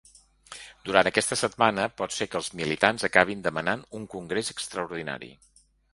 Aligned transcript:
Durant 0.87 1.09
aquesta 1.09 1.35
setmana, 1.41 1.85
pot 2.01 2.15
ser 2.17 2.27
que 2.31 2.39
els 2.41 2.49
militants 2.61 3.07
acabin 3.09 3.45
demanant 3.49 3.85
un 4.01 4.09
congrés 4.15 4.51
extraordinari. 4.55 5.31